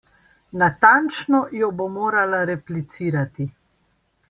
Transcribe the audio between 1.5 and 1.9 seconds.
jo bo